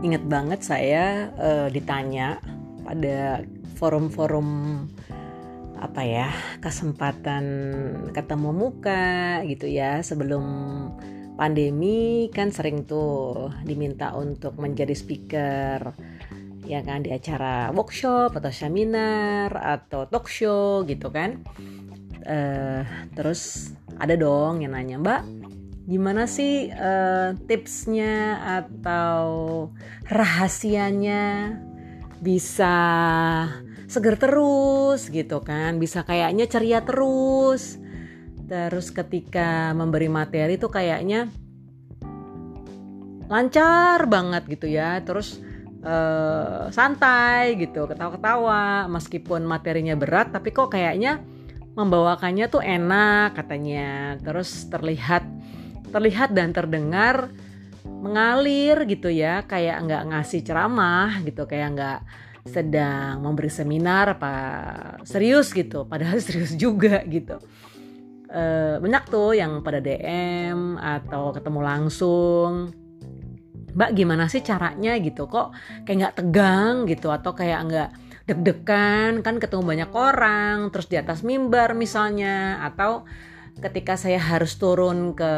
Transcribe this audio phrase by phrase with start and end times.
[0.00, 2.40] inget banget saya uh, ditanya
[2.84, 3.44] pada
[3.76, 4.48] forum-forum
[5.80, 6.28] apa ya
[6.60, 7.44] kesempatan
[8.12, 10.44] ketemu muka gitu ya sebelum
[11.40, 15.96] pandemi kan sering tuh diminta untuk menjadi speaker
[16.68, 21.40] ya kan di acara workshop atau seminar atau talk show gitu kan.
[22.20, 22.84] Uh,
[23.16, 25.24] terus ada dong yang nanya mbak
[25.90, 29.66] gimana sih uh, tipsnya atau
[30.06, 31.58] rahasianya
[32.22, 32.76] bisa
[33.90, 35.82] seger terus gitu kan?
[35.82, 37.74] Bisa kayaknya ceria terus.
[38.46, 41.26] Terus ketika memberi materi tuh kayaknya
[43.26, 45.02] lancar banget gitu ya.
[45.02, 45.42] Terus
[45.82, 48.86] uh, santai gitu ketawa-ketawa.
[48.86, 51.18] Meskipun materinya berat tapi kok kayaknya
[51.74, 54.14] membawakannya tuh enak katanya.
[54.22, 55.39] Terus terlihat
[55.90, 57.28] terlihat dan terdengar
[57.84, 62.00] mengalir gitu ya kayak nggak ngasih ceramah gitu kayak nggak
[62.48, 64.32] sedang memberi seminar apa
[65.04, 67.36] serius gitu padahal serius juga gitu.
[68.30, 68.42] E,
[68.80, 72.72] banyak tuh yang pada DM atau ketemu langsung
[73.70, 75.30] Mbak gimana sih caranya gitu?
[75.30, 75.54] Kok
[75.86, 77.90] kayak nggak tegang gitu atau kayak nggak
[78.26, 79.22] deg-degan?
[79.22, 83.06] Kan ketemu banyak orang terus di atas mimbar misalnya atau
[83.60, 85.32] ketika saya harus turun ke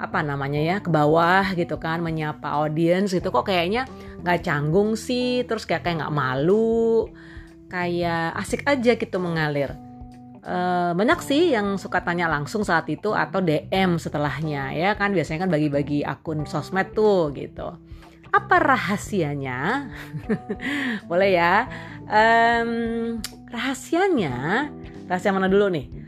[0.00, 3.84] apa namanya ya ke bawah gitu kan menyapa audiens gitu kok kayaknya
[4.24, 7.12] nggak canggung sih terus kayak kayak nggak malu
[7.70, 9.72] kayak asik aja gitu mengalir.
[10.40, 15.14] Uh, banyak sih yang suka tanya langsung saat itu atau DM setelahnya ya kan.
[15.14, 17.78] Biasanya kan bagi-bagi akun sosmed tuh gitu.
[18.34, 19.90] Apa rahasianya?
[21.10, 21.68] Boleh ya?
[22.10, 23.20] Um,
[23.52, 24.66] rahasianya
[25.06, 25.99] rahasia mana dulu nih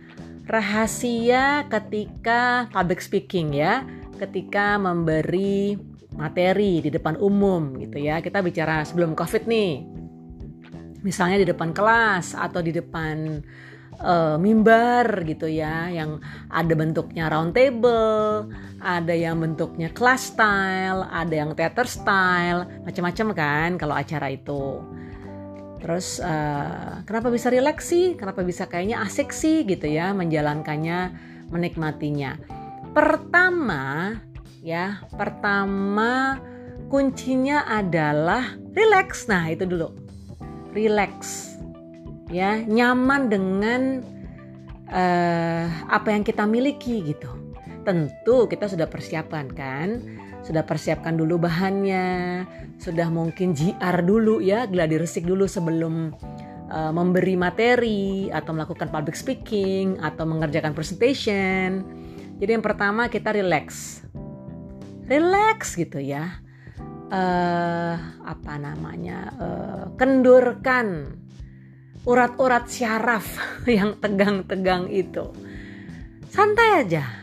[0.46, 3.86] rahasia ketika public speaking ya,
[4.18, 5.78] ketika memberi
[6.14, 8.20] materi di depan umum gitu ya.
[8.20, 9.84] Kita bicara sebelum Covid nih.
[11.02, 13.42] Misalnya di depan kelas atau di depan
[13.98, 18.46] uh, mimbar gitu ya yang ada bentuknya round table,
[18.78, 24.78] ada yang bentuknya class style, ada yang theater style, macam-macam kan kalau acara itu.
[25.82, 28.14] Terus uh, kenapa bisa rileks sih?
[28.14, 31.10] Kenapa bisa kayaknya asik sih gitu ya menjalankannya,
[31.50, 32.38] menikmatinya.
[32.94, 34.14] Pertama
[34.62, 36.38] ya, pertama
[36.86, 39.26] kuncinya adalah rileks.
[39.26, 39.90] Nah, itu dulu.
[40.70, 41.58] Rileks.
[42.30, 44.06] Ya, nyaman dengan
[44.86, 47.28] uh, apa yang kita miliki gitu.
[47.82, 49.88] Tentu kita sudah persiapan kan
[50.42, 52.45] sudah persiapkan dulu bahannya,
[52.83, 56.11] sudah mungkin GR dulu ya, gladi resik dulu sebelum
[56.67, 61.86] uh, memberi materi atau melakukan public speaking atau mengerjakan presentation.
[62.42, 64.03] Jadi yang pertama kita relax,
[65.07, 66.42] relax gitu ya.
[67.13, 67.95] Uh,
[68.27, 69.30] apa namanya?
[69.39, 71.14] Uh, kendurkan
[72.03, 73.39] urat-urat syaraf
[73.70, 75.30] yang tegang-tegang itu.
[76.33, 77.21] Santai aja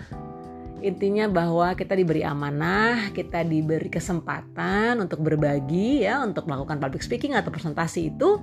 [0.79, 7.35] Intinya bahwa kita diberi amanah, kita diberi kesempatan untuk berbagi ya, untuk melakukan public speaking
[7.35, 8.39] atau presentasi itu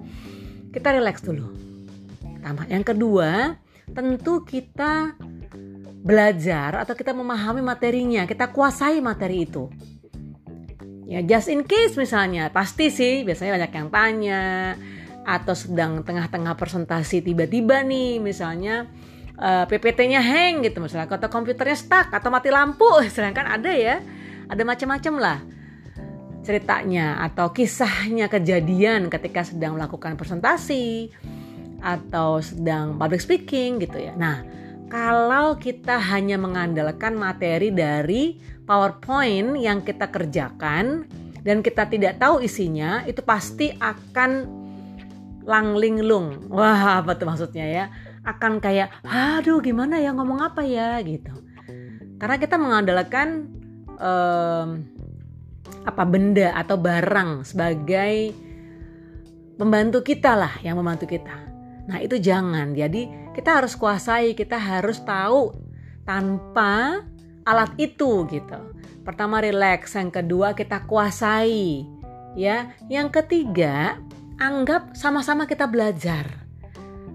[0.70, 1.48] kita relax dulu.
[2.20, 3.56] Pertama, yang kedua,
[3.90, 5.16] tentu kita
[6.06, 9.72] belajar atau kita memahami materinya, kita kuasai materi itu.
[11.06, 14.42] Ya, just in case misalnya, pasti sih biasanya banyak yang tanya
[15.26, 18.86] atau sedang tengah-tengah presentasi tiba-tiba nih misalnya
[19.36, 24.00] eh, PPT-nya hang gitu misalnya atau komputernya stuck atau mati lampu misalnya kan ada ya
[24.46, 25.38] ada macam-macam lah
[26.46, 31.10] ceritanya atau kisahnya kejadian ketika sedang melakukan presentasi
[31.82, 34.14] atau sedang public speaking gitu ya.
[34.14, 34.46] Nah,
[34.86, 41.06] kalau kita hanya mengandalkan materi dari PowerPoint yang kita kerjakan
[41.42, 44.46] dan kita tidak tahu isinya, itu pasti akan
[45.42, 46.50] langlinglung.
[46.50, 47.84] Wah, apa tuh maksudnya ya?
[48.26, 50.98] Akan kayak aduh gimana ya ngomong apa ya?
[51.00, 51.30] Gitu.
[52.18, 53.46] Karena kita mengandalkan
[53.96, 54.68] um,
[55.86, 58.34] apa benda atau barang sebagai
[59.54, 61.36] pembantu kita lah yang membantu kita.
[61.86, 62.74] Nah itu jangan.
[62.74, 65.54] Jadi kita harus kuasai kita harus tahu
[66.02, 67.06] tanpa
[67.46, 68.74] alat itu gitu.
[69.06, 69.94] Pertama relax.
[69.94, 71.86] Yang kedua kita kuasai
[72.34, 72.74] ya.
[72.90, 74.02] Yang ketiga
[74.36, 76.45] anggap sama-sama kita belajar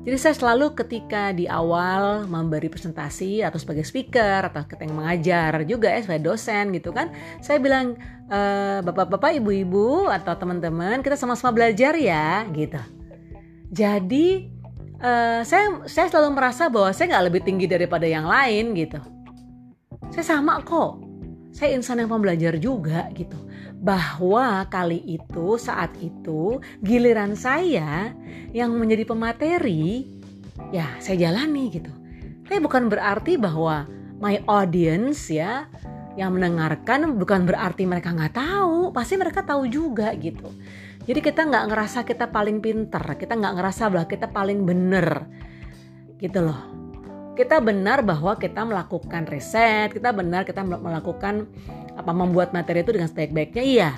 [0.02, 5.94] jadi saya selalu ketika di awal memberi presentasi atau sebagai speaker atau ketika mengajar juga
[5.94, 7.94] ya sebagai dosen gitu kan, saya bilang
[8.26, 8.40] e,
[8.82, 12.82] bapak-bapak, ibu-ibu atau teman-teman kita sama-sama belajar ya gitu.
[13.72, 14.52] Jadi
[15.02, 19.00] uh, saya saya selalu merasa bahwa saya nggak lebih tinggi daripada yang lain gitu.
[20.14, 21.11] Saya sama kok.
[21.52, 23.38] Saya insan yang pembelajar juga gitu.
[23.82, 28.16] Bahwa kali itu saat itu giliran saya
[28.56, 30.08] yang menjadi pemateri
[30.72, 31.92] ya saya jalani gitu.
[32.48, 33.88] Tapi bukan berarti bahwa
[34.20, 35.66] my audience ya
[36.20, 40.52] yang mendengarkan bukan berarti mereka nggak tahu, pasti mereka tahu juga gitu.
[41.08, 45.26] Jadi kita nggak ngerasa kita paling pinter, kita nggak ngerasa bahwa kita paling bener,
[46.22, 46.81] gitu loh.
[47.32, 51.48] Kita benar bahwa kita melakukan riset, kita benar kita melakukan
[51.96, 53.92] apa membuat materi itu dengan sebaik-baiknya, iya.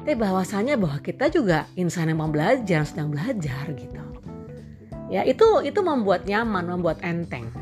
[0.00, 4.02] Tapi bahwasanya bahwa kita juga insan yang mau belajar, sedang belajar gitu.
[5.12, 7.52] Ya itu itu membuat nyaman, membuat enteng,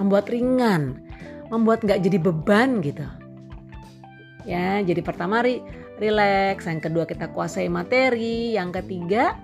[0.00, 1.02] membuat ringan
[1.52, 3.04] membuat nggak jadi beban gitu.
[4.48, 5.60] Ya, jadi pertama ri
[6.00, 9.36] relax, yang kedua kita kuasai materi, yang ketiga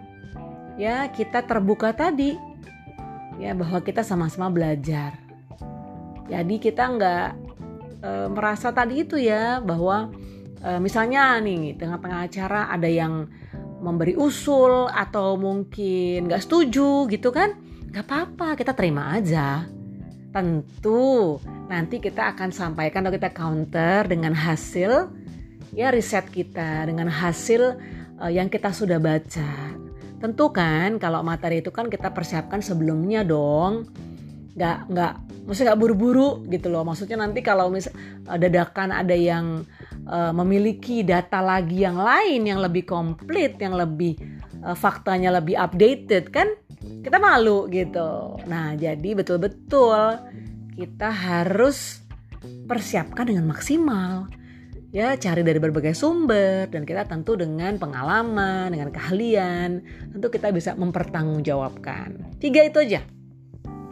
[0.80, 2.34] ya kita terbuka tadi
[3.38, 5.16] ya bahwa kita sama-sama belajar.
[6.28, 7.28] Jadi kita nggak
[8.02, 10.12] e, merasa tadi itu ya bahwa
[10.60, 13.30] e, misalnya nih tengah-tengah acara ada yang
[13.78, 17.54] memberi usul atau mungkin nggak setuju gitu kan
[17.88, 19.64] nggak apa-apa kita terima aja
[20.34, 21.38] tentu
[21.70, 25.08] nanti kita akan sampaikan atau kita counter dengan hasil
[25.72, 27.76] ya riset kita dengan hasil
[28.20, 29.87] uh, yang kita sudah baca.
[30.18, 33.86] Tentu kan kalau materi itu kan kita persiapkan sebelumnya dong.
[34.58, 35.12] Nggak nggak
[35.46, 36.82] maksudnya nggak buru-buru gitu loh.
[36.82, 39.62] Maksudnya nanti kalau mis uh, dadakan ada yang
[40.10, 44.18] uh, memiliki data lagi yang lain yang lebih komplit, yang lebih
[44.66, 48.38] uh, faktanya lebih updated kan kita malu gitu.
[48.46, 50.18] Nah, jadi betul-betul
[50.78, 52.02] kita harus
[52.66, 54.30] persiapkan dengan maksimal.
[54.88, 59.84] Ya, cari dari berbagai sumber dan kita tentu dengan pengalaman, dengan keahlian,
[60.16, 62.40] tentu kita bisa mempertanggungjawabkan.
[62.40, 63.04] Tiga itu aja.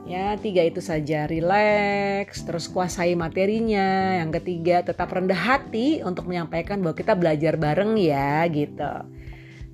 [0.09, 1.29] Ya, tiga itu saja.
[1.29, 4.25] Relax, terus kuasai materinya.
[4.25, 8.93] Yang ketiga, tetap rendah hati untuk menyampaikan bahwa kita belajar bareng ya, gitu.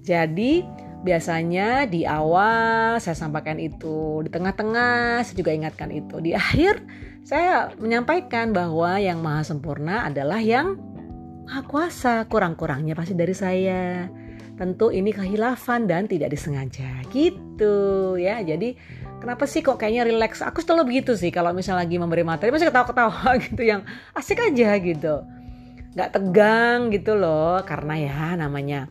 [0.03, 0.67] Jadi,
[1.03, 6.79] Biasanya di awal saya sampaikan itu, di tengah-tengah saya juga ingatkan itu, di akhir
[7.27, 10.79] saya menyampaikan bahwa yang maha sempurna adalah yang
[11.47, 14.07] maha kuasa, kurang-kurangnya pasti dari saya.
[14.53, 18.39] Tentu ini kehilafan dan tidak disengaja gitu ya.
[18.45, 18.77] Jadi
[19.19, 20.45] kenapa sih kok kayaknya relax?
[20.45, 23.83] Aku selalu begitu sih kalau misalnya lagi memberi materi masih ketawa-ketawa gitu yang
[24.15, 25.25] asik aja gitu.
[25.93, 28.89] Gak tegang gitu loh karena ya namanya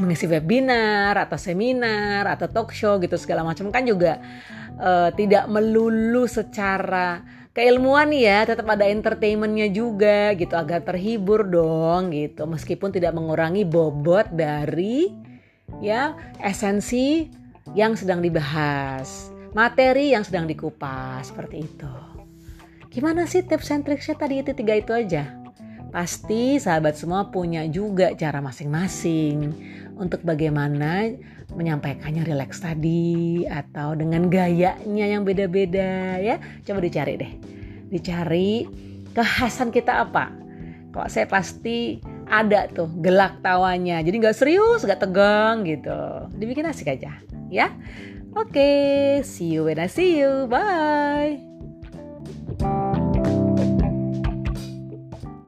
[0.00, 4.22] mengisi webinar atau seminar atau talk show gitu segala macam kan juga
[4.80, 7.20] uh, tidak melulu secara
[7.52, 12.48] keilmuan ya tetap ada entertainmentnya juga gitu agar terhibur dong gitu.
[12.48, 15.12] Meskipun tidak mengurangi bobot dari
[15.80, 17.28] ya esensi
[17.76, 21.94] yang sedang dibahas materi yang sedang dikupas seperti itu.
[22.92, 25.41] Gimana sih tips and triknya tadi itu tiga itu aja
[25.92, 29.52] pasti sahabat semua punya juga cara masing-masing
[30.00, 31.12] untuk bagaimana
[31.52, 36.40] menyampaikannya rileks tadi atau dengan gayanya yang beda-beda ya.
[36.64, 37.32] Coba dicari deh.
[37.92, 38.64] Dicari
[39.12, 40.32] kekhasan kita apa.
[40.92, 44.00] Kok saya pasti ada tuh gelak tawanya.
[44.00, 46.00] Jadi nggak serius, nggak tegang gitu.
[46.32, 47.20] Dibikin asik aja
[47.52, 47.68] ya.
[48.32, 50.48] Oke, okay, see you when I see you.
[50.48, 51.51] Bye.